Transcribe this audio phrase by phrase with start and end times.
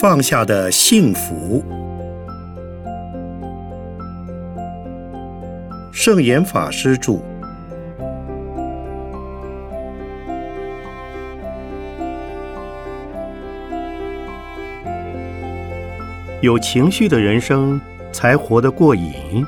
[0.00, 1.62] 放下的幸福。
[5.92, 7.20] 圣严法师著。
[16.40, 17.78] 有情绪的人生
[18.10, 19.44] 才活得过瘾。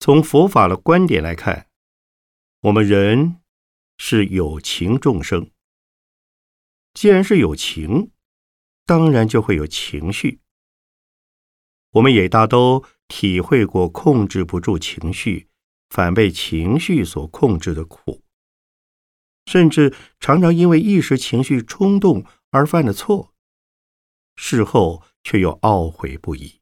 [0.00, 1.66] 从佛法的观点来看，
[2.62, 3.36] 我们人
[3.98, 5.50] 是有情众生。
[6.94, 8.10] 既然是有情，
[8.84, 10.40] 当然就会有情绪。
[11.92, 15.48] 我们也大都体会过控制不住情绪，
[15.90, 18.22] 反被情绪所控制的苦。
[19.46, 23.32] 甚至常常因为一时情绪冲动而犯了错，
[24.34, 26.60] 事后却又懊悔不已。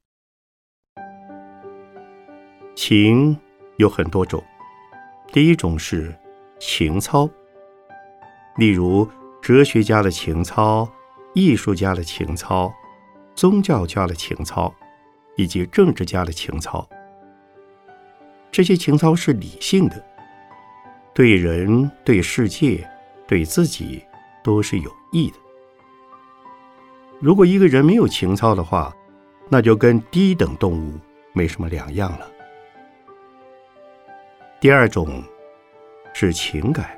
[2.75, 3.39] 情
[3.77, 4.43] 有很多种，
[5.33, 6.15] 第一种是
[6.59, 7.29] 情操，
[8.57, 9.07] 例如
[9.41, 10.89] 哲学家的情操、
[11.33, 12.73] 艺术家的情操、
[13.35, 14.73] 宗教家的情操，
[15.35, 16.87] 以及政治家的情操。
[18.51, 20.03] 这些情操是理性的。
[21.13, 22.85] 对人、对世界、
[23.25, 24.03] 对自己
[24.43, 25.37] 都是有益的。
[27.19, 28.93] 如果一个人没有情操的话，
[29.47, 30.99] 那就跟低等动物
[31.31, 32.29] 没什么两样了。
[34.59, 35.23] 第二种
[36.17, 36.97] 是情感，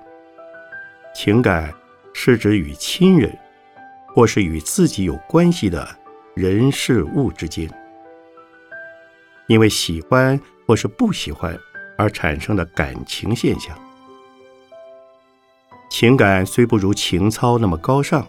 [1.12, 1.74] 情感
[2.14, 3.36] 是指与亲人
[4.14, 5.90] 或是与自己有关系的
[6.36, 7.68] 人事物之间，
[9.48, 11.58] 因为喜欢或是不喜欢
[11.98, 13.76] 而产生的感情现象。
[15.90, 18.24] 情感虽不如情操那么高尚，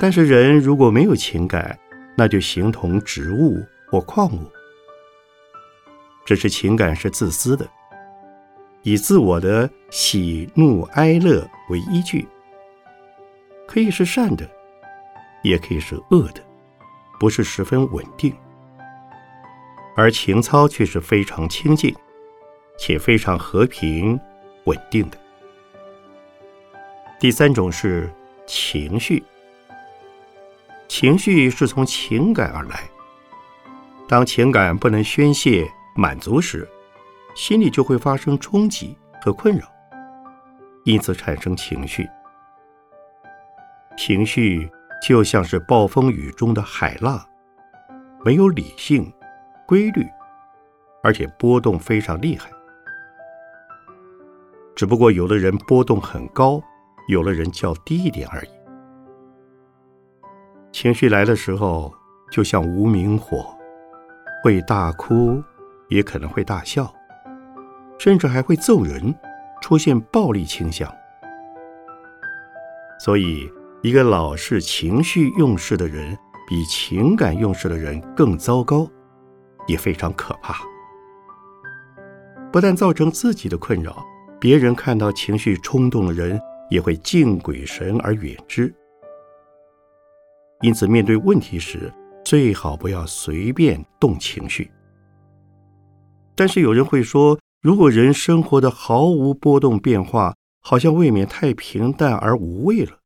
[0.00, 1.78] 但是人如果没有情感，
[2.16, 4.50] 那就形同植物或矿物。
[6.26, 7.64] 只是情感是自私的，
[8.88, 12.26] 以自我的喜怒哀乐为依据，
[13.66, 14.48] 可以是善的，
[15.42, 16.42] 也可以是恶的，
[17.20, 18.34] 不是十分稳定。
[19.94, 21.94] 而情操却是非常清净，
[22.78, 24.18] 且非常和平
[24.64, 25.18] 稳定的。
[27.20, 28.10] 第三种是
[28.46, 29.22] 情绪，
[30.88, 32.88] 情绪是从情感而来。
[34.08, 36.66] 当情感不能宣泄满足时，
[37.38, 39.64] 心里就会发生冲击和困扰，
[40.84, 42.04] 因此产生情绪。
[43.96, 44.68] 情绪
[45.00, 47.24] 就像是暴风雨中的海浪，
[48.24, 49.10] 没有理性、
[49.68, 50.04] 规律，
[51.00, 52.50] 而且波动非常厉害。
[54.74, 56.60] 只不过有的人波动很高。
[57.06, 58.48] 有的人较低一点而已。
[60.72, 61.90] 情绪来的时候，
[62.30, 63.56] 就像无名火，
[64.44, 65.42] 会大哭，
[65.88, 66.92] 也可能会大笑，
[67.98, 69.14] 甚至还会揍人，
[69.60, 70.92] 出现暴力倾向。
[73.00, 73.50] 所以，
[73.82, 76.16] 一个老是情绪用事的人，
[76.48, 78.88] 比情感用事的人更糟糕，
[79.66, 80.56] 也非常可怕。
[82.52, 84.04] 不但造成自己的困扰，
[84.40, 86.40] 别人看到情绪冲动的人。
[86.70, 88.70] 也会敬鬼神而远之，
[90.60, 91.90] 因此面对问题时，
[92.22, 94.70] 最好不要随便动情绪。
[96.34, 103.00] 但是有人会说，如果人生活的毫无波动变化，好像未免太平淡而无味了。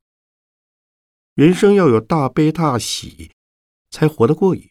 [1.34, 3.32] 人生要有大悲大喜，
[3.90, 4.70] 才活得过瘾。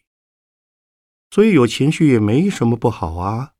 [1.30, 3.50] 所以有情绪也没什么不好啊。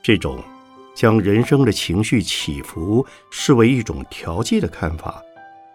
[0.00, 0.40] 这种。
[0.94, 5.20] 将人生的情绪起伏视为一种调剂的看法，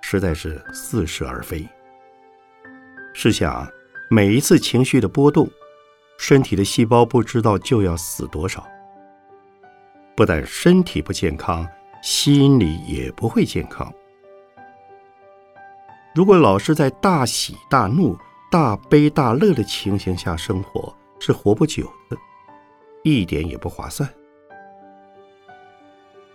[0.01, 1.67] 实在是似是而非。
[3.13, 3.69] 试想，
[4.09, 5.47] 每一次情绪的波动，
[6.21, 8.63] 身体的细胞不知道就要死多少。
[10.15, 11.67] 不但身体不健康，
[12.03, 13.91] 心理也不会健康。
[16.13, 18.15] 如果老是在大喜大怒、
[18.51, 22.15] 大悲大乐的情形下生活，是活不久的，
[23.03, 24.07] 一点也不划算。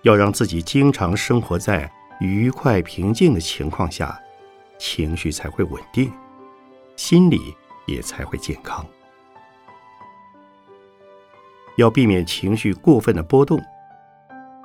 [0.03, 1.89] 要让自己经常生活在
[2.19, 4.21] 愉快平静的情况下，
[4.79, 6.13] 情绪才会稳定，
[6.97, 7.55] 心理
[7.87, 8.85] 也才会健康。
[11.77, 13.61] 要避免情绪过分的波动，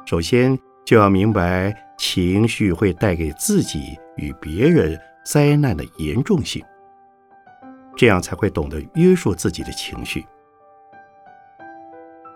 [0.06, 6.64] 首先就要明白情绪会带给自己与别人灾难的严重性，
[7.96, 10.26] 这样才会懂得约束自己的情绪。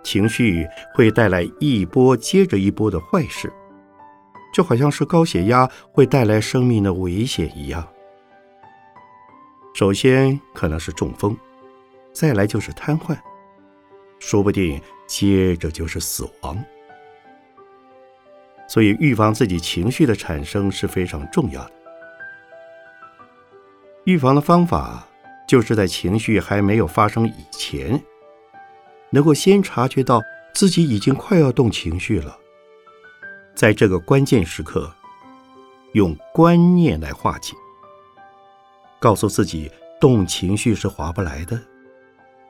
[0.04, 3.52] 情绪会带来一波接着一波的坏事，
[4.54, 7.88] 就好像是高血压会带来生命的危险一样。
[9.74, 11.36] 首先可能是中风，
[12.14, 13.18] 再来就是瘫痪，
[14.28, 16.58] 说不定接着就是死亡。
[18.68, 21.72] 所以预防自己情绪的产生是非常重要的。
[24.06, 25.08] 预防的方法
[25.48, 28.04] 就是在情绪还没有发生以前，
[29.12, 30.20] 能够先察觉到
[30.56, 32.36] 自己已经快要动情绪了，
[33.54, 34.92] 在这个关键时刻，
[35.94, 37.54] 用观念来化解，
[39.00, 41.62] 告诉自己动情绪是划不来的。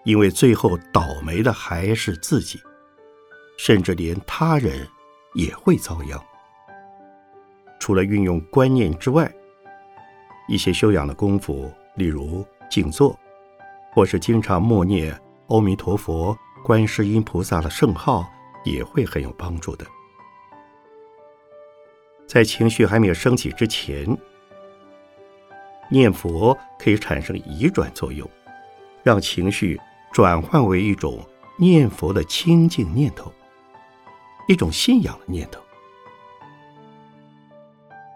[0.06, 2.62] 因为最后倒霉的还是自己，
[3.58, 4.88] 甚至连他人
[5.34, 6.24] 也会遭殃。
[7.80, 9.30] 除了运用观念之外，
[10.48, 13.20] 一些修养的功夫，例如静坐，
[13.92, 18.32] 或是经常默念阿弥陀佛、观世音菩萨的圣号，
[18.64, 19.86] 也会很有帮助的。
[22.28, 24.06] 在情绪还没有升起之前，
[25.90, 28.30] 念佛可以产生移转作用，
[29.02, 29.82] 让情绪。
[30.16, 31.20] 转换为一种
[31.58, 33.30] 念佛的清净念头，
[34.48, 35.60] 一种信仰的念头。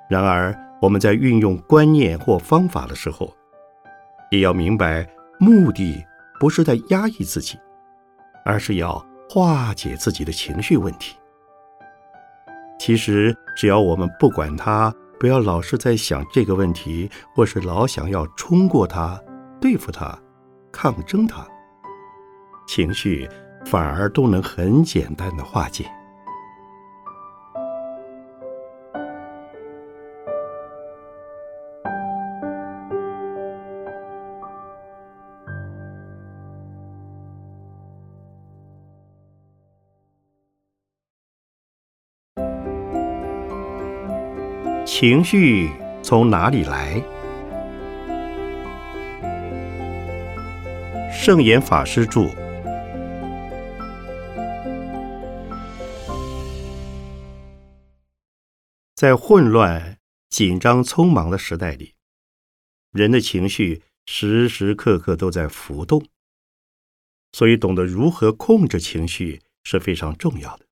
[0.10, 3.36] 然而，我们在运用观念或方法的时候，
[4.31, 5.06] 也要明白，
[5.42, 6.01] 目的
[6.40, 7.60] 不是在压抑自己，
[8.45, 11.18] 而是要化解自己的情绪问题。
[12.80, 19.22] 其实，只要我们不管它，不要老是在想这个问题，或是老想要冲过它、
[19.60, 20.18] 对付它、
[20.72, 21.45] 抗争它。
[22.71, 23.27] 情绪
[23.66, 25.89] 反而都能很简单的化解。
[44.86, 45.71] 情绪
[46.04, 47.01] 从哪里来？
[51.12, 52.30] 圣严法师著。
[59.00, 59.98] 在混乱、
[60.30, 61.94] 紧张、匆忙的时代里，
[62.92, 66.06] 人的情绪时时刻刻都在浮动，
[67.31, 70.66] 所以懂得如何控制情绪是非常重要的。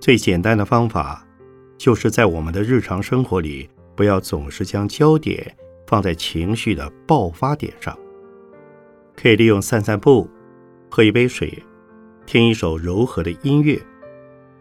[0.00, 1.28] 最简单的方法，
[1.76, 5.54] 就是在我们的日常生活里，不要总是将焦点
[5.86, 7.94] 放在情绪的爆发点上，
[9.14, 10.26] 可以利用散散步、
[10.90, 11.62] 喝一杯水、
[12.24, 13.78] 听一首柔和的音乐。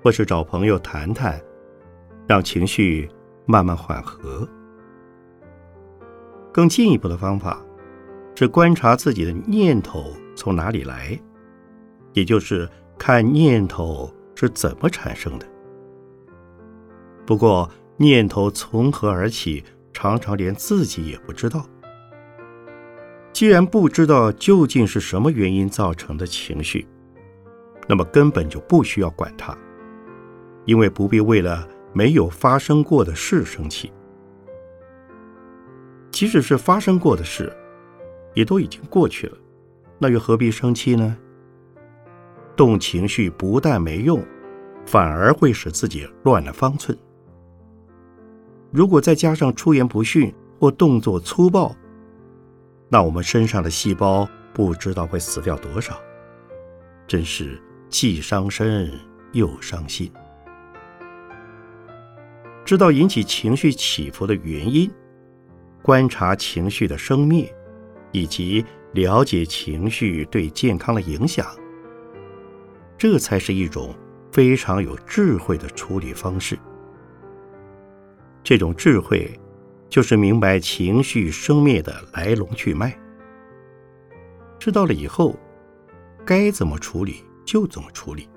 [0.02, 1.40] 或是找朋友谈谈，
[2.28, 3.10] 让情绪
[3.46, 4.48] 慢慢缓和。
[6.52, 7.62] 更进一步的方法
[8.36, 11.18] 是观察自己的念头从哪里来，
[12.14, 12.68] 也就是
[12.98, 15.46] 看念头是怎么产生的。
[17.26, 19.64] 不过，念头从何而起，
[19.94, 21.66] 常常连自己也不知道。
[23.32, 26.86] 既然不知道究竟是什么原因造成的情绪，
[27.88, 29.56] 那么根本就不需要管它。
[30.66, 33.92] 因为不必为了没有发生过的事生气，
[36.12, 37.52] 即使是发生过的事，
[38.34, 39.38] 也都已经过去了，
[39.98, 41.18] 那又何必生气呢？
[42.56, 44.24] 动情绪不但没用，
[44.86, 46.96] 反而会使自己乱了方寸。
[48.72, 51.76] 如果再加上出言不逊或动作粗暴，
[52.88, 56.00] 那我们身上的细胞不知道会死掉多少，
[57.08, 58.92] 真是既伤身
[59.34, 60.12] 又伤心。
[62.64, 64.90] 知道引起情绪起伏的原因，
[65.82, 67.54] 观察情绪的生灭，
[68.12, 68.64] 以及
[68.94, 71.46] 了解情绪对健康的影响，
[72.98, 73.94] 这才是一种
[74.32, 76.58] 非常有智慧的处理方式。
[78.44, 79.30] 这种智慧，
[79.90, 82.98] 就是明白情绪生灭的来龙去脉。
[84.60, 85.36] 知道了以后，
[86.24, 88.30] 该怎么处理就怎么处理。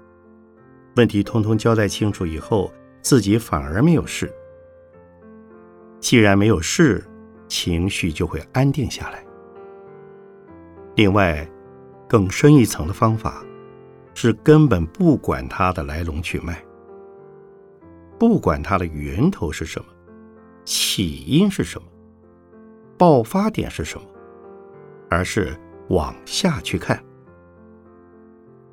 [0.96, 2.72] 问题通通交代清楚以后。
[3.04, 4.32] 自己反而没有事，
[6.00, 7.04] 既然没有事，
[7.46, 9.22] 情绪就会安定下来。
[10.96, 11.46] 另外，
[12.08, 13.44] 更深一层的方法
[14.14, 16.64] 是根本不管它的来龙去脉，
[18.18, 19.86] 不管它的源头是什么，
[20.64, 21.86] 起因是什么，
[22.96, 24.06] 爆发点是什么，
[25.10, 25.54] 而是
[25.88, 27.04] 往下去看，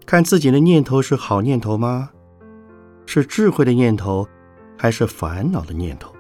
[0.06, 2.12] 看自己的念头是好念头吗？
[3.14, 4.26] 是智慧的念头，
[4.80, 6.16] 还是烦恼的念头？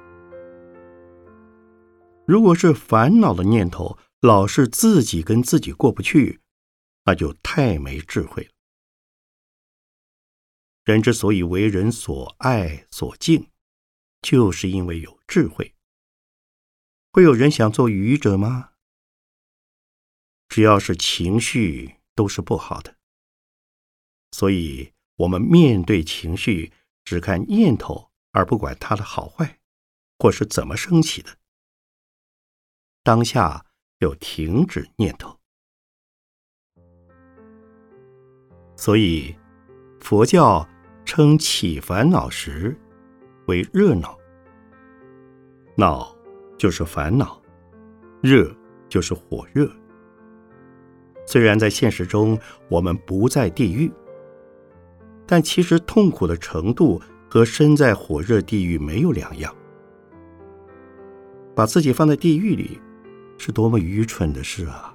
[2.26, 6.42] 如果是烦恼的念头，老是自己跟自己过不去，
[7.06, 8.50] 那就太没智慧了。
[10.84, 13.48] 人之所以为人所爱所敬，
[14.22, 15.74] 就是因为有智慧。
[17.14, 18.72] 会有人想做愚者吗？
[20.50, 22.98] 只要是情绪，都是不好的。
[24.34, 26.74] 所以，我们面对情绪。
[27.04, 29.60] 只看念头而不管它的好坏，
[30.20, 31.30] 或是怎么升起的，
[33.04, 33.66] 当下
[34.00, 35.38] 就停止念头。
[38.76, 39.36] 所以，
[40.00, 40.68] 佛教
[41.06, 42.76] 称起烦恼时
[43.48, 44.18] 为热闹。
[45.76, 46.16] 恼
[46.58, 47.42] 就是烦恼，
[48.22, 48.56] 热
[48.90, 49.72] 就是火热。
[51.28, 52.38] 虽然在现实中
[52.70, 53.92] 我们不在地狱，
[55.32, 59.56] 但其实痛苦的程度和身在火热地狱没有两样。
[61.56, 62.78] 把自己放在地狱里，
[63.38, 64.94] 是多么愚蠢的事啊！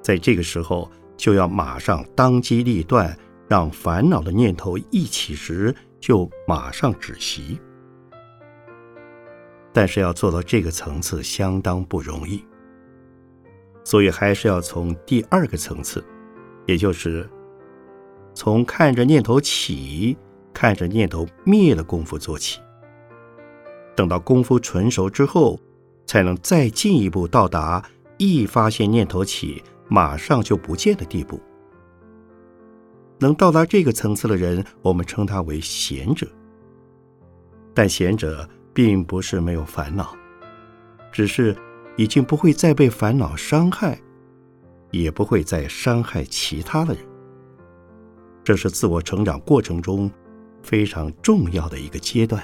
[0.00, 0.88] 在这个时候。
[1.16, 3.14] 就要马上当机立断，
[3.46, 7.60] 让烦恼的念头一起时就马上止息。
[9.70, 12.42] 但是要做到这个层次相当不容易，
[13.84, 16.02] 所以还是要从第二个层次，
[16.64, 17.28] 也就是
[18.34, 20.16] 从看着念头起、
[20.52, 22.60] 看着念头灭的功夫做起。
[23.94, 25.60] 等到功夫纯熟之后，
[26.06, 27.84] 才能再进一步到达
[28.18, 29.62] 一发现念头起。
[29.92, 31.40] 马上就不见的地步，
[33.18, 36.28] 能到达这个层次的人，我们称他为贤者。
[37.74, 40.14] 但贤者并不是没有烦恼，
[41.10, 41.56] 只是
[41.96, 44.00] 已经不会再被烦恼伤害，
[44.92, 47.02] 也不会再伤害其他的人。
[48.50, 50.10] 这是自我成长过程中
[50.60, 52.42] 非常重要的一个阶段。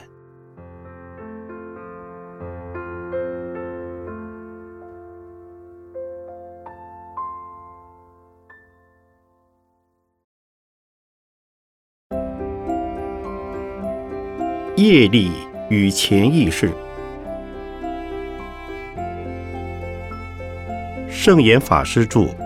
[14.77, 15.33] 业力
[15.69, 16.71] 与潜意识，
[21.11, 22.46] 圣严法师著。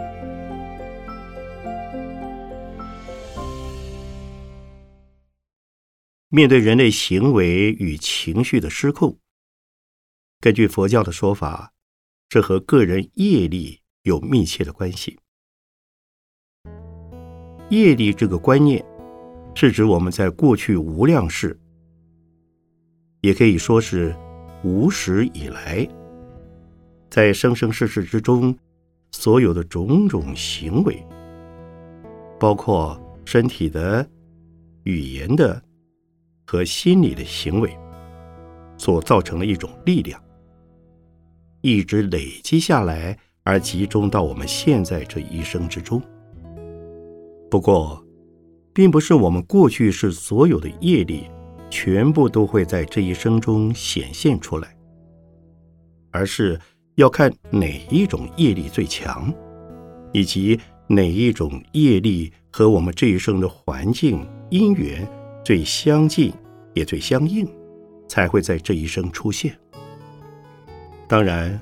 [6.33, 9.19] 面对人类行为与情绪的失控，
[10.39, 11.73] 根据佛教的说法，
[12.29, 15.19] 这和个人业力有密切的关系。
[17.69, 18.85] 业力这个观念，
[19.57, 21.59] 是指我们在过去无量世。
[23.23, 24.15] 也可以说是
[24.63, 25.85] 无始以来，
[27.11, 28.57] 在生生世世之中，
[29.11, 31.05] 所有的种种行为，
[32.39, 34.09] 包括身体的、
[34.85, 35.61] 语言的
[36.51, 37.71] 和心理的行为，
[38.77, 40.21] 所造成的一种力量，
[41.61, 46.03] 一直累积下来，而集中到我们现在这一生之中。
[47.49, 48.05] 不过，
[48.73, 51.31] 并不是我们过去是所有的业力。
[51.71, 54.77] 全部都会在这一生中显现出来，
[56.11, 56.59] 而是
[56.97, 59.33] 要看哪一种业力最强，
[60.13, 65.09] 以及哪一种业力和我们这一生的环境因缘
[65.45, 66.33] 最相近
[66.75, 67.49] 也最相应，
[68.09, 69.57] 才会在这一生出现。
[71.09, 71.61] 当然，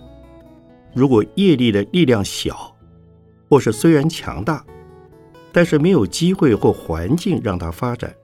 [0.95, 2.77] 如果业力的力量小，
[3.49, 4.65] 或是虽然强大，
[5.53, 8.15] 但是没有机会或环境让它发展，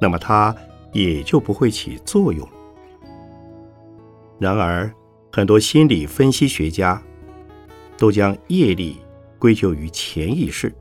[0.00, 0.54] 那么它。
[0.92, 2.48] 也就不会起作用。
[4.38, 4.90] 然而，
[5.30, 7.02] 很多心理分析学家
[7.98, 8.96] 都将业力
[9.38, 10.72] 归咎于潜意识，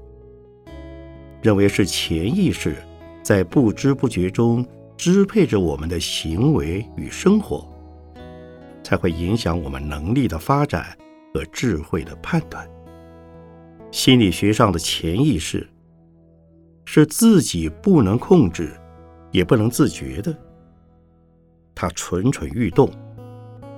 [1.42, 2.77] 认为是潜意识
[3.25, 4.63] 在不知不觉中
[4.96, 7.67] 支配着我们的行为与生活，
[8.84, 10.96] 才会影响我们能力的发展
[11.34, 12.70] 和智慧的判断。
[13.91, 15.67] 心理学上的潜意识
[16.86, 18.79] 是自己不能控制。
[19.32, 20.34] 也不能自觉的，
[21.74, 22.89] 他蠢蠢欲动，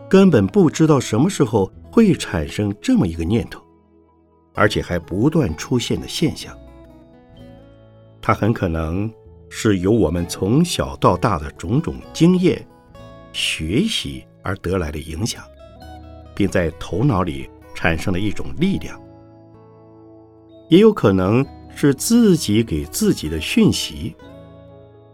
[0.08, 3.60] 根本不知道什么时候会产生这么一个念头，
[4.54, 6.56] 而且还不断出现的现象。
[8.22, 9.12] 他很可能
[9.50, 12.66] 是由我们从小到大的种种经验、
[13.34, 15.44] 学习而得来的影响，
[16.36, 19.00] 并在头脑里产生了一种力量，
[20.70, 24.16] 也有可能是自己给自己的讯息。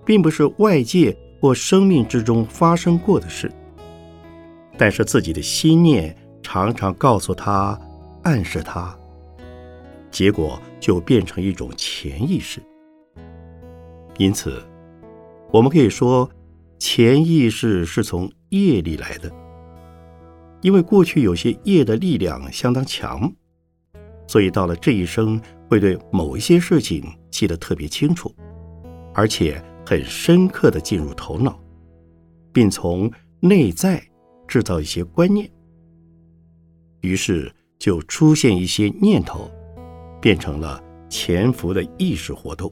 [0.06, 3.50] 并不是外界或生命之中发生过的事，
[4.78, 7.80] 但是自己的心念常常告诉他、
[8.24, 8.94] 暗示他，
[10.12, 12.62] 结果就变成一种潜意识。
[14.24, 14.63] 因此，
[15.51, 16.30] 我们可以说，
[16.80, 19.30] 潜意识是从业里来的。
[20.62, 23.30] 因为过去有些业的力量相当强，
[24.27, 28.34] 所以到了这一生会对某一些事情记得特别清楚，
[29.13, 29.62] 而且。
[29.86, 31.60] 很深刻的进入头脑，
[32.53, 33.12] 并从
[33.42, 34.01] 内在
[34.48, 35.51] 制造一些观念，
[37.01, 39.51] 于是就出现一些念头，
[40.22, 42.72] 变成了潜伏的意识活动。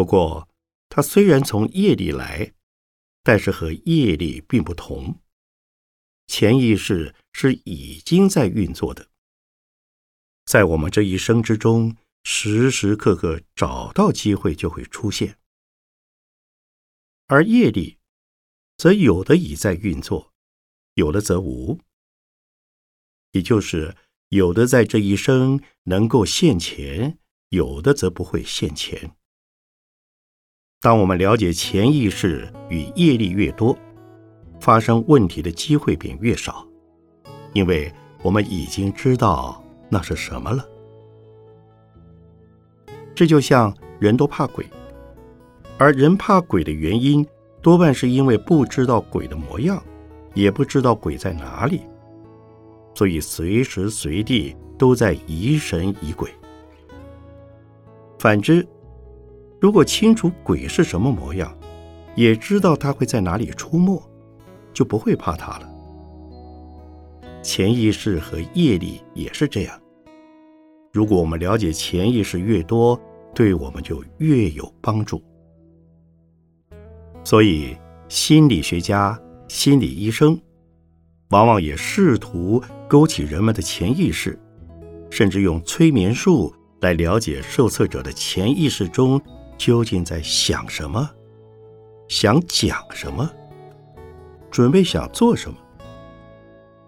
[0.00, 0.48] 不过，
[0.88, 2.54] 它虽然从业力来，
[3.22, 5.20] 但是和业力并不同。
[6.26, 9.10] 潜意识是已经在运作的，
[10.46, 15.38] 在我们这一生之中，时时刻刻找到机会就会出现。
[17.26, 17.98] 而业力，
[18.78, 20.32] 则有的已在运作，
[20.94, 21.78] 有的则无。
[23.32, 23.94] 也就是
[24.30, 27.18] 有的在这一生能够现钱，
[27.50, 29.14] 有的则不会现钱。
[30.82, 33.76] 当我们了解潜意识与业力越多，
[34.60, 36.66] 发生问题的机会便越少，
[37.52, 40.66] 因为我们已经知道那是什么了。
[43.14, 44.64] 这就像人都怕鬼，
[45.76, 47.26] 而人怕鬼的原因
[47.60, 49.82] 多半是因为不知道鬼的模样，
[50.32, 51.82] 也不知道鬼在哪里，
[52.94, 56.30] 所以随时随地都在疑神疑鬼。
[58.18, 58.66] 反之，
[59.60, 61.56] 如果清楚鬼是什么模样，
[62.14, 64.02] 也知道他会在哪里出没。
[64.72, 65.68] 就不会怕它了。
[67.42, 69.80] 潜意识和业力也是这样。
[70.92, 72.98] 如果我们了解潜意识越多，
[73.34, 75.20] 对我们就越有帮助。
[77.24, 77.76] 所以，
[78.08, 80.40] 心理学家、心理医生
[81.30, 84.38] 往往也试图勾起人们的潜意识，
[85.10, 89.20] 甚至用催眠术来了解受测者的潜意识中
[89.60, 91.06] 究竟在想什么，
[92.08, 93.30] 想讲什么。
[94.50, 95.56] 准备想做什么？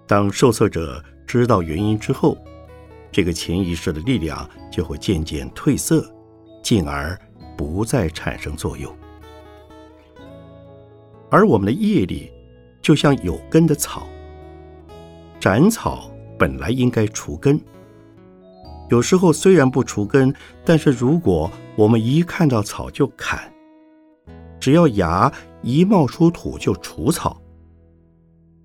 [0.07, 2.35] 当受测者知道原因之后，
[3.12, 6.02] 这个潜意识的力量就会渐渐褪色，
[6.62, 7.21] 进而
[7.59, 8.91] 不再产生作用。
[11.31, 12.33] 而我们的业力
[12.81, 14.07] 就像有根的草，
[15.38, 17.61] 斩草本来应该除根，
[18.92, 20.35] 有时候虽然不除根，
[20.66, 23.50] 但是如果我们一看到草就砍，
[24.61, 27.40] 只要芽一冒出土就除草。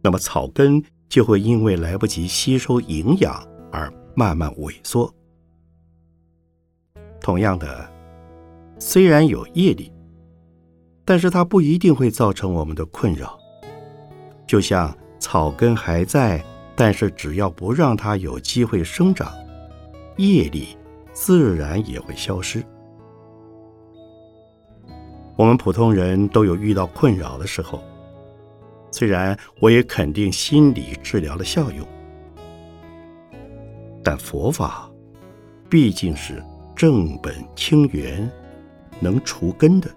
[0.02, 5.10] 那么草根就会因为来不及吸收营养而慢慢萎缩。
[7.22, 7.90] 同样的，
[8.78, 9.90] 虽然有业力，
[11.06, 13.40] 但是它不一定会造成我们的困扰。
[14.46, 16.44] 就像草根还在，
[16.76, 19.32] 但是只要不让它有机会生长，
[20.18, 20.78] 业力
[21.14, 22.64] 自然也会消失。
[25.38, 27.82] 我们普通人都有遇到困扰的时候。
[28.90, 31.86] 虽然我也肯定心理治疗的效用，
[34.02, 34.90] 但佛法
[35.70, 36.42] 毕竟是
[36.74, 38.28] 正本清源，
[39.00, 39.90] 能除根的，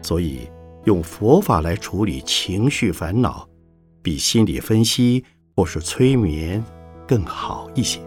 [0.00, 0.48] 所以
[0.84, 3.46] 用佛法来处理情绪烦恼，
[4.00, 5.22] 比心理分析
[5.56, 6.64] 或是催眠
[7.06, 8.00] 更好一些。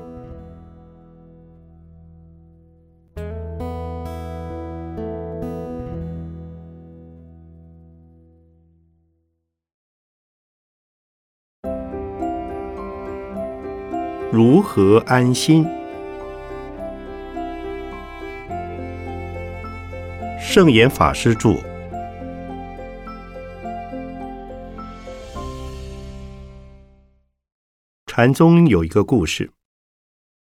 [14.36, 15.64] 如何安心？
[20.38, 21.56] 圣严法师著。
[28.06, 29.54] 禅宗有一个故事，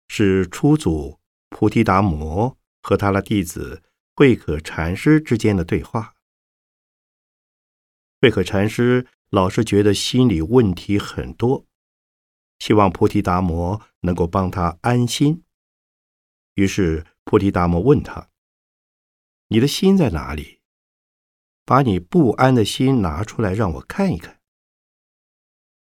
[0.10, 1.18] 是初祖
[1.50, 3.82] 菩提达摩和他的弟子
[4.16, 6.14] 慧可禅师之间的对话。
[8.22, 11.66] 慧可禅师老是觉得心理问题很多。
[12.62, 15.44] 希望菩提达摩能够帮他安心。
[16.54, 18.30] 于是菩提达摩问他
[19.50, 20.62] ：“你的心在哪里？
[21.66, 24.40] 把你不安的心拿出来让我看一看。”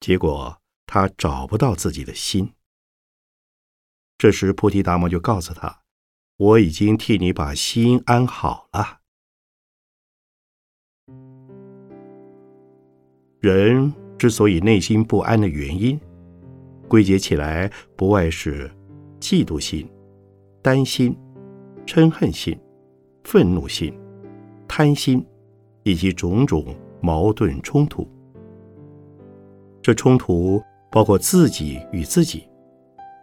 [0.00, 2.52] 结果他找不到自己的心。
[4.18, 5.85] 这时菩提达摩就告诉他
[6.37, 9.02] ：“我已经替你把心安好了。”
[13.38, 16.00] 人之所以内心不安的原因。
[16.88, 18.70] 归结起来，不外是
[19.20, 19.88] 嫉妒心、
[20.62, 21.16] 担心、
[21.87, 22.59] 嗔恨心、
[23.25, 23.92] 愤怒心、
[24.68, 25.25] 贪心，
[25.83, 28.09] 以及种种矛盾冲突。
[29.83, 32.49] 这冲突包括自己与自己，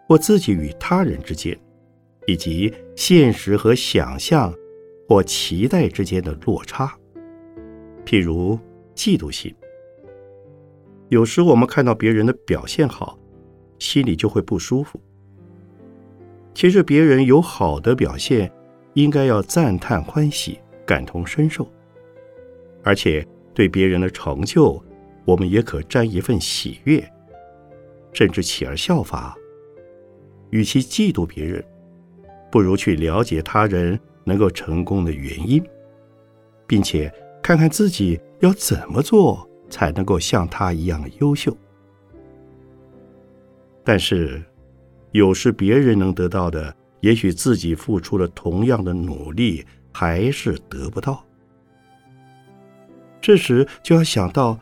[0.07, 1.57] 或自己与他人之间，
[2.27, 4.53] 以及现实和想象
[5.07, 6.93] 或期待之间的落差。
[8.05, 8.59] 譬如
[8.95, 9.53] 嫉妒心，
[11.09, 13.17] 有时我们看到别人的表现好。
[13.83, 14.97] 心里就会不舒服。
[16.53, 18.49] 其实别人有好的表现，
[18.93, 21.69] 应该要赞叹欢喜，感同身受。
[22.81, 24.81] 而且对别人的成就，
[25.25, 27.03] 我们也可沾一份喜悦，
[28.13, 29.37] 甚至起而效法。
[30.51, 31.61] 与其嫉妒别人，
[32.49, 35.61] 不如去了解他人，能够成功的原因，
[36.65, 41.53] 并且看看自己要怎么做才能够像他一样优秀。
[43.83, 44.41] 但是，
[45.11, 51.23] 有时别人能得到的，也许自己付出了同样的努力还是得不到。
[53.21, 54.59] 这时就要想到，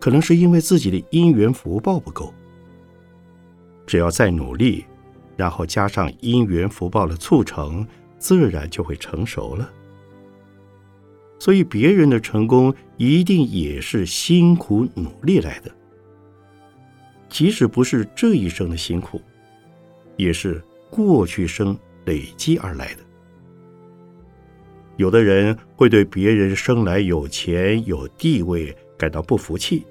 [0.00, 2.32] 可能是因为自己的因缘福报不够。
[3.86, 4.84] 只要再努力，
[5.36, 7.86] 然后加上因缘福报的促成，
[8.18, 9.70] 自然就会成熟了。
[11.38, 15.70] 所以，别人的成功一定也是辛苦努力来的。
[17.34, 19.20] 即使不是这一生的辛苦，
[20.16, 23.00] 也是过去生累积而来的。
[24.96, 29.84] 有的人会对别人生来有钱有地位感到不服气，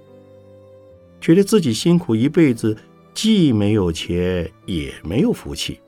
[1.20, 2.76] 觉得自己辛苦一辈子。
[3.14, 5.80] 既没有钱，也没有福气。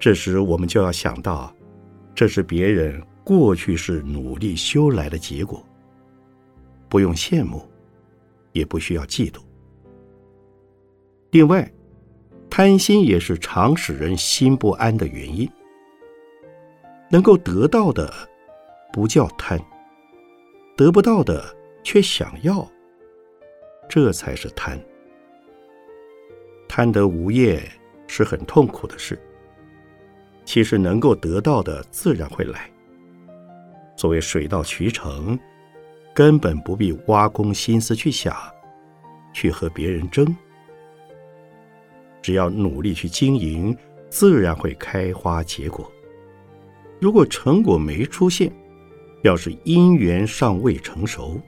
[0.00, 1.54] 这时，我们就要想到，
[2.12, 5.64] 这是别人过去是努力修来的结果，
[6.88, 7.68] 不用羡慕，
[8.52, 9.40] 也不需要嫉妒。
[11.34, 11.68] 另外，
[12.48, 15.50] 贪心也是常使人心不安的原因。
[17.10, 18.08] 能够得到的，
[18.92, 19.58] 不叫贪；
[20.76, 21.44] 得不到的，
[21.82, 22.64] 却想要，
[23.88, 24.80] 这才是贪。
[26.68, 27.60] 贪得无厌
[28.06, 29.20] 是很痛苦的事。
[30.44, 32.70] 其实能够得到的自然会来。
[33.96, 35.36] 所谓水到渠成，
[36.14, 38.36] 根本不必挖空心思去想，
[39.32, 40.24] 去和别人争。
[42.24, 43.76] 只要努力去经营，
[44.08, 45.92] 自然会开花结果。
[46.98, 48.50] 如果成果没出现，
[49.22, 51.38] 要是因缘尚未成熟，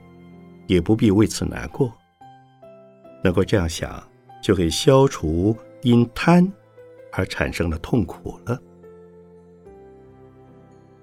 [0.67, 1.91] 也不必为此难过。
[3.23, 4.01] 能够这样想。
[4.39, 6.47] 就可以消除因贪
[7.11, 8.57] 而产生的痛苦了。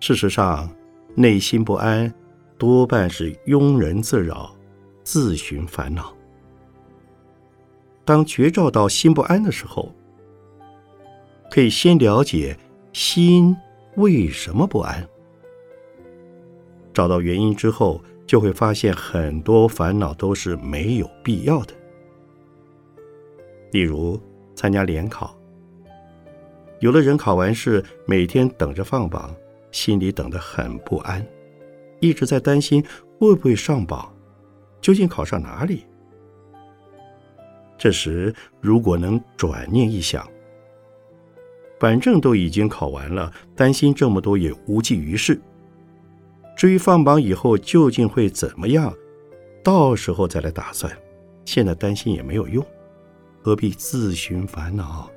[0.00, 0.70] 事实上，
[1.14, 2.10] 内心不安
[2.56, 4.54] 多半是庸人自扰、
[5.02, 6.14] 自寻烦恼。
[8.04, 9.92] 当觉照到心不安的时候，
[11.50, 12.56] 可以先了解
[12.92, 13.56] 心
[13.96, 15.06] 为什么不安。
[16.92, 21.74] 找到原因之后，就会发现很多烦恼都是没有必要的。
[23.72, 24.20] 例如
[24.54, 25.36] 参加联考，
[26.80, 29.34] 有的人考完试每天等着放榜，
[29.72, 31.26] 心里等得很不安，
[32.00, 32.84] 一直在担心
[33.18, 34.14] 会不会上榜，
[34.80, 35.84] 究竟考上哪里。
[37.76, 40.26] 这时如果能转念一想，
[41.80, 45.40] 反正都已经考完了，担心这么多也无济于事。
[46.56, 48.94] 至于放榜以后究竟会怎么样，
[49.62, 50.90] 到时候再来打算，
[51.44, 52.64] 现在担心也没有用。
[53.42, 55.10] 何必自寻烦恼？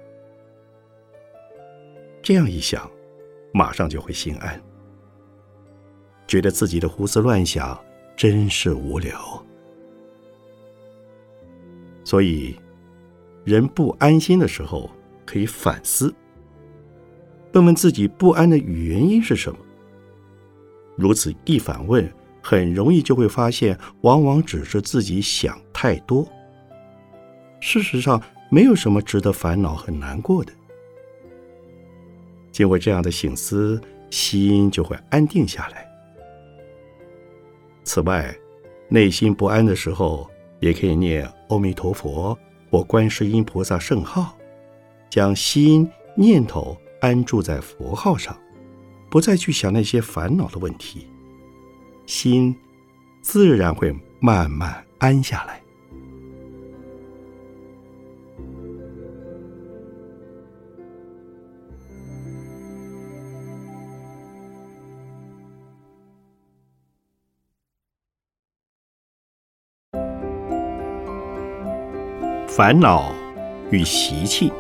[2.22, 2.90] 这样一想，
[3.54, 4.62] 马上就会心安，
[6.28, 7.80] 觉得自己的胡思乱想
[8.18, 9.42] 真是无聊。
[12.08, 12.56] 所以，
[13.44, 14.90] 人不安心的时候，
[15.26, 16.16] 可以反思，
[17.52, 19.60] 问问自己不安的原因是什么。
[20.96, 22.10] 如此一反问，
[22.42, 26.26] 很容易就会发现，往往只是自己想太多。
[27.60, 30.54] 事实上，没有什么值得烦恼和难过的。
[32.54, 35.86] 经过这样的醒思，心就会安定下来。
[37.84, 38.34] 此外，
[38.88, 40.26] 内心不安的时候，
[40.62, 42.38] 也可以念阿弥陀佛
[42.70, 44.36] 或观世音菩萨圣号，
[45.10, 48.38] 将心念头安住在佛号上，
[49.10, 51.08] 不再去想那些烦恼的问题，
[52.06, 52.56] 心
[53.22, 55.62] 自然会慢慢安下来。
[72.58, 73.14] 烦恼
[73.70, 74.52] 与习气。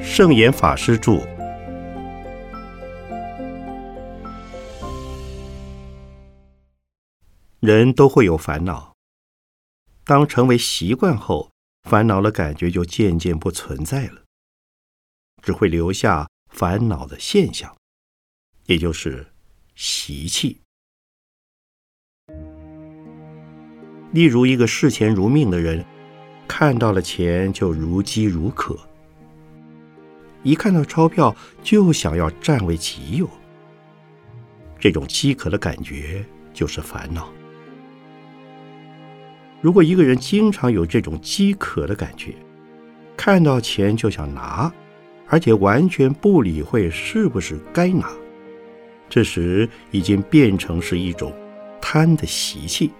[0.00, 1.14] 圣严法师著。
[7.58, 8.94] 人都会有烦恼，
[10.04, 11.50] 当成为习惯后，
[11.82, 14.22] 烦恼的感觉就渐渐不存在了，
[15.42, 17.76] 只会留下烦恼的现象，
[18.66, 19.32] 也就是
[19.74, 20.60] 习气。
[24.14, 25.84] 例如，一个视钱如命的人，
[26.46, 28.78] 看到了钱就如饥如渴，
[30.44, 33.28] 一看到钞票就想要占为己有。
[34.78, 37.28] 这种饥渴的感觉就是烦恼。
[39.60, 42.34] 如果一个人经常有这种饥渴的感觉，
[43.16, 44.72] 看到钱就想拿，
[45.26, 48.12] 而且完全不理会是不是该拿，
[49.08, 51.32] 这时已经变成是一种
[51.80, 52.92] 贪的习气，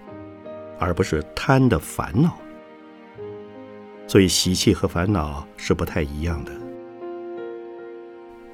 [0.79, 2.37] 而不是贪的烦恼。
[4.07, 6.51] 所以习气和烦恼是不太一样的。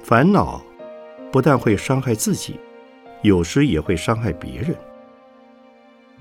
[0.02, 0.62] 烦恼
[1.30, 2.58] 不但会伤害自己，
[3.22, 4.74] 有时也会伤害别人。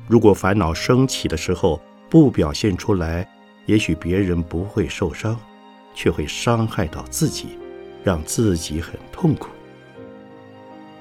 [0.07, 3.27] 如果烦恼升起的时候不表现出来，
[3.65, 5.39] 也许别人不会受伤，
[5.93, 7.57] 却会伤害到自己，
[8.03, 9.49] 让自己很痛苦。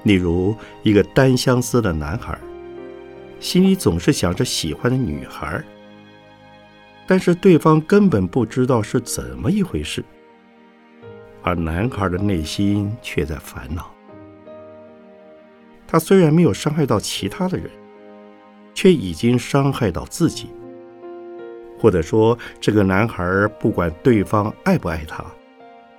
[0.03, 2.39] 例如，一个单相思的男孩，
[3.41, 5.61] 心里总是想着喜欢的女孩，
[7.05, 10.01] 但是对方根本不知道是怎么一回事，
[11.41, 13.91] 而男孩的内心却在烦恼。
[15.85, 17.69] 他虽然没有伤害到其他的人。
[18.73, 20.49] 却已经伤害到自己，
[21.77, 25.23] 或者说，这个男孩不管对方爱不爱他，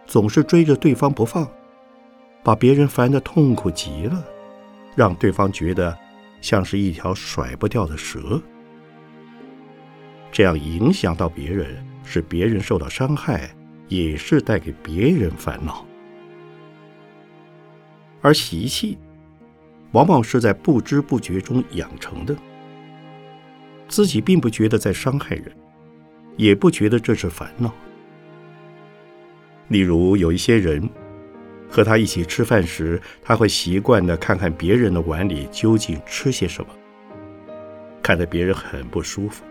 [0.07, 1.47] 总是追着对方不放，
[2.43, 4.25] 把别人烦得痛苦极了，
[4.97, 5.97] 让对方觉得
[6.43, 8.39] 像是一条甩不掉的蛇。
[10.31, 13.51] 这样影响到别人，使别人受到伤害，
[13.89, 15.87] 也是带给别人烦恼。
[18.21, 18.99] 而习气，
[19.93, 22.37] 往往是在不知不觉中养成的。
[23.89, 25.53] 自己并不觉得在伤害人，
[26.37, 27.71] 也不觉得这是烦恼。
[29.69, 30.89] 例如，有一些人
[31.73, 36.69] 和他一起吃饭时，他会习惯的看看别人的碗里究竟吃些什么，
[38.03, 39.43] 看得别人很不舒服；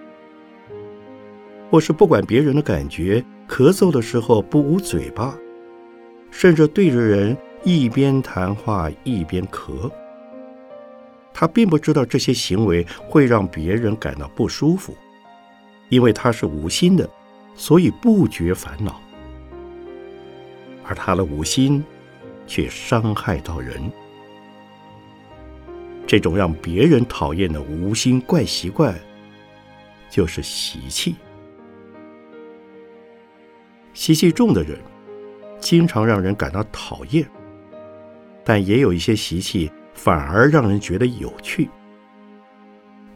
[1.72, 5.36] 或是不管别人的感觉，咳嗽的时候不捂嘴巴，
[6.30, 9.90] 甚至对着人一边谈话一边咳。
[11.34, 14.96] 他并不知道这些行为会让别人感到不舒服，
[15.90, 17.10] 因为他是无心的，
[17.56, 19.02] 所以不觉烦恼。
[20.84, 21.84] 而他的无心，
[22.52, 23.82] 却伤害到人。
[26.06, 28.94] 这种让别人讨厌的无心怪习惯，
[30.10, 31.16] 就是习气。
[33.94, 34.78] 习气重的人，
[35.62, 37.26] 经常让人感到讨厌，
[38.44, 39.72] 但也有一些习气。
[39.94, 41.70] 反而让人觉得有趣。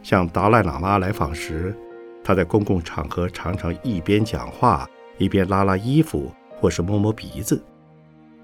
[0.02, 1.76] 像达赖喇嘛来访时，
[2.22, 7.60] 他在公共场合常常一边讲话一边拉拉衣服，或是摸摸鼻子，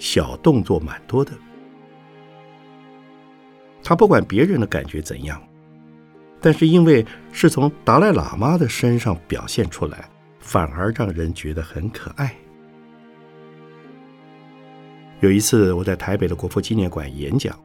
[0.03, 1.31] 小动作蛮多的。
[3.85, 5.41] 他不管别人的感觉怎样，
[6.41, 10.11] 但是因为是从达赖喇嘛的身上表现出来，
[10.41, 12.35] 反而让人觉得很可爱。
[15.21, 17.57] 有一次，我在台北的国父纪念馆演讲。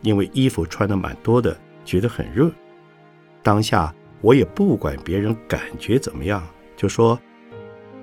[0.00, 2.50] 因为衣服穿的蛮多的，觉得很热。
[3.42, 6.42] 当下我也不管别人感觉怎么样，
[6.76, 7.18] 就说：“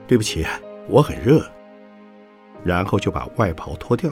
[0.05, 0.45] 对不起，
[0.87, 1.43] 我很热。”
[2.63, 4.11] 然后就把外袍脱掉。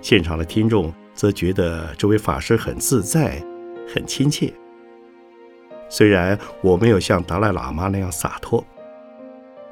[0.00, 3.42] 现场的听众则觉得这位法师很自在，
[3.92, 4.52] 很亲切。
[5.88, 8.64] 虽然我没有像达赖喇嘛那样洒脱，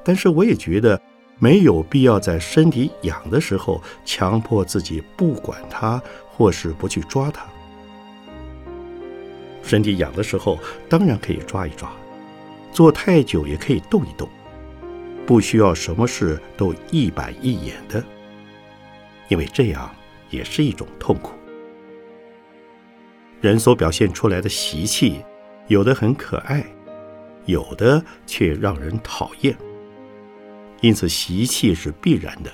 [0.05, 1.01] 但是我也觉得。
[1.39, 7.43] 没有必要在身体痒的时候强迫自己不管它，或是不去抓它。
[9.61, 10.57] 身体痒的时候，
[10.89, 11.89] 当然可以抓一抓；
[12.71, 14.29] 坐太久也可以动一动，
[15.27, 18.03] 不需要什么事都一板一眼的，
[19.29, 19.91] 因为这样
[20.31, 21.33] 也是一种痛苦。
[23.41, 25.25] 人所表现出来的习气，
[25.69, 26.65] 有的很可爱，
[27.47, 29.57] 有的却让人讨厌。
[30.81, 32.51] 因此，习气是必然的，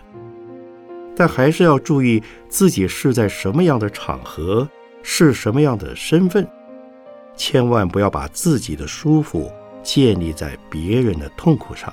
[1.17, 4.69] 但还是要注意自己是在什么样的场合，
[5.03, 6.47] 是什么样的身份，
[7.35, 9.51] 千万不要把自己的舒服
[9.83, 11.93] 建立在别人的痛苦上，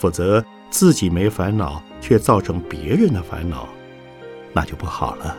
[0.00, 3.68] 否则自己没烦恼，却造成别人的烦恼，
[4.54, 5.36] 那就不好了。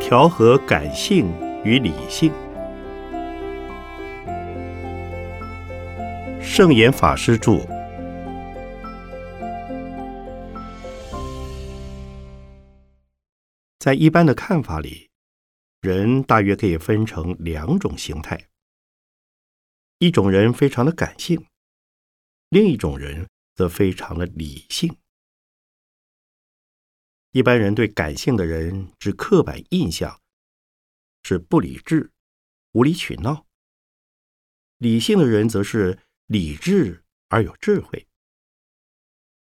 [0.00, 1.32] 调和感性
[1.64, 2.32] 与理性。
[6.56, 7.66] 圣严法师著。
[13.80, 15.10] 在一般的看法里，
[15.80, 18.46] 人大约可以分成两种形态：
[19.98, 21.44] 一种人非常的感性，
[22.50, 24.96] 另一种人则非常的理性。
[27.32, 30.20] 一般人对感性的人之刻板印象
[31.24, 32.12] 是不理智、
[32.70, 33.44] 无理取闹；
[34.78, 38.06] 理性的人则是理智而有智慧，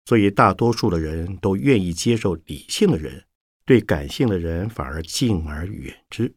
[0.06, 3.24] 所以大多数的人都愿意接受理性的人，
[3.64, 6.34] 对感性的人反而敬而远之。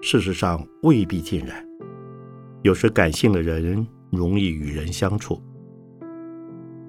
[0.00, 1.66] 事实上未必尽然，
[2.62, 5.42] 有时感性的人容易与人相处，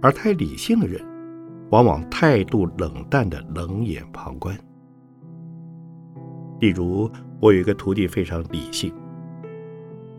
[0.01, 1.03] 而太理性的人，
[1.71, 4.55] 往往态度冷淡的冷眼旁观。
[6.59, 7.09] 例如，
[7.41, 8.93] 我有一个徒弟非常理性，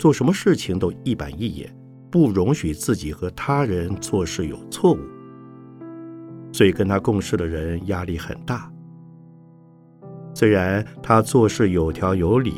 [0.00, 1.72] 做什么事情都一板一眼，
[2.10, 4.98] 不容许自己和他人做事有错误，
[6.52, 8.68] 所以跟他共事的人压力很大。
[10.34, 12.52] 虽然他做事有条有理。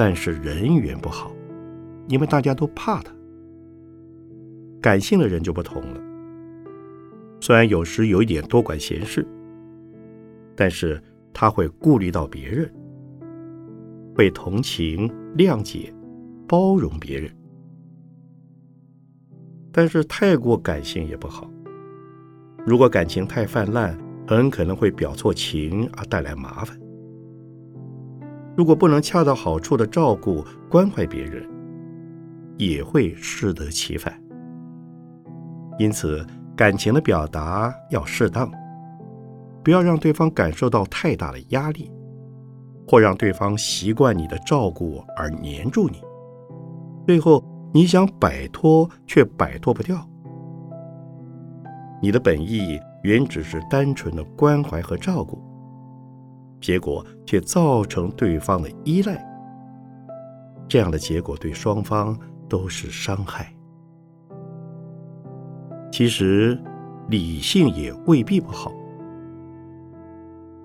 [0.00, 1.32] 但是人缘不好，
[2.06, 3.12] 因为大家都怕他。
[4.80, 6.00] 感性的人就不同了，
[7.40, 9.26] 虽然有时有一点多管闲事，
[10.54, 12.72] 但是他会顾虑到别人，
[14.14, 15.92] 被同情、谅解、
[16.48, 17.30] 包容别人。
[19.70, 21.48] 但是太过感性也不好，
[22.66, 26.76] 如果感情太泛滥，很可能会表错情而带来麻烦。
[28.56, 31.48] 如果不能恰到好处的照顾关怀别人，
[32.56, 34.20] 也会适得其反。
[35.78, 38.50] 因此，感情的表达要适当，
[39.62, 41.88] 不要让对方感受到太大的压力，
[42.88, 46.02] 或让对方习惯你的照顾而黏住你，
[47.08, 47.42] 最后
[47.72, 50.06] 你想摆脱却摆脱不掉。
[52.02, 55.42] 你的本意原只是单纯的关怀和照顾。
[56.60, 59.26] 结果却造成对方的依赖，
[60.68, 62.14] 这样的结果对双方
[62.46, 63.50] 都是伤害。
[65.90, 66.60] 其实，
[67.08, 68.70] 理性也未必不好，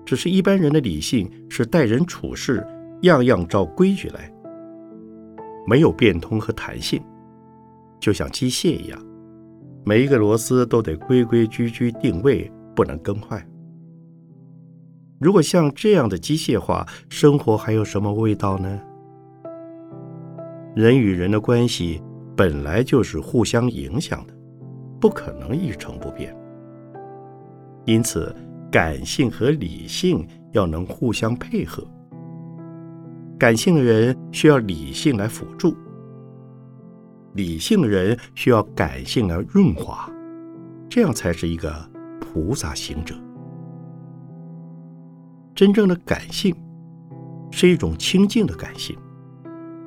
[0.04, 2.62] 只是一般人的理性是待人处事
[3.00, 4.30] 样样照规矩来，
[5.66, 7.02] 没有变通和弹性，
[8.00, 9.00] 就像机械一样，
[9.84, 13.42] 每一个螺丝都得规规矩矩定位，不能更换。
[15.20, 18.80] 如果像这样的机械化生活，还有什么味道呢？
[20.74, 22.02] 人与人的关系
[22.36, 24.34] 本来就是互相影响的，
[25.00, 26.36] 不可能一成不变。
[27.86, 28.34] 因此，
[28.72, 31.86] 感性和理性要能互相配合。
[33.44, 35.76] 感性的人需要理性来辅助，
[37.34, 40.10] 理性的人需要感性来润滑，
[40.88, 41.70] 这样才是一个
[42.18, 43.14] 菩萨行者。
[45.54, 46.56] 真正的感性
[47.50, 48.96] 是一种清净的感性，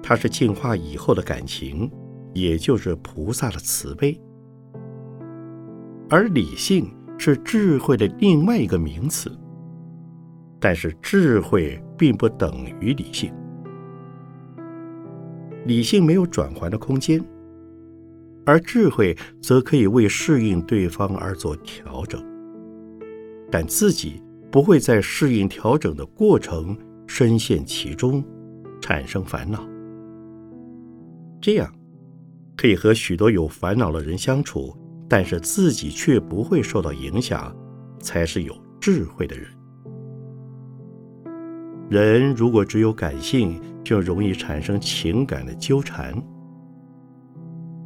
[0.03, 1.91] 它是进化以后的感情，
[2.35, 4.21] 也就是菩萨的慈悲。
[6.11, 9.35] 而理性是智慧的另外一个名词，
[10.59, 13.33] 但是智慧并不等于理性，
[15.67, 17.23] 理性没有转换的空间，
[18.45, 22.23] 而智慧则可以为适应对方而做调整，
[23.51, 24.21] 但自己。
[24.49, 26.75] 不会在适应调整的过程
[27.05, 28.23] 深陷其中，
[28.79, 29.61] 产生烦恼。
[31.41, 31.69] 这样
[32.55, 34.73] 可以和许多有烦恼的人相处，
[35.09, 37.53] 但是自己却不会受到影响，
[37.99, 39.47] 才是有智慧的人。
[41.89, 46.11] 人如果只有感性，就容易产生情感的纠缠；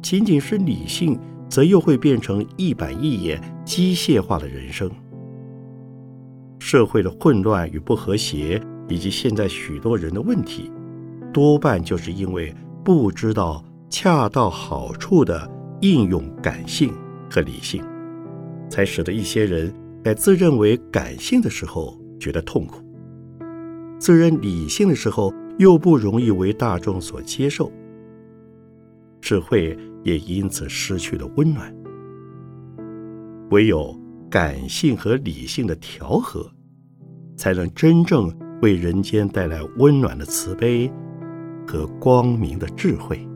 [0.02, 1.16] 仅仅是理性，
[1.48, 4.90] 则又会变成一板一眼、机械化的人生。
[6.58, 10.72] 社会的混乱与不和谐，以及现在许多人的问题，
[11.32, 15.48] 多半就是因为不知道恰到好处的
[15.82, 16.92] 应用感性
[17.30, 17.80] 和理性，
[18.68, 22.82] 才使得一些人在自认为感性的时候觉得痛苦，
[24.00, 27.70] 自认理性的时候又不容易为大众所接受，
[29.20, 31.74] 智慧也因此失去了温暖。
[33.50, 34.00] 唯有。
[34.30, 36.50] 感性和理性的调和，
[37.36, 40.90] 才能真正为人间带来温暖的慈悲
[41.66, 43.28] 和光明的智慧。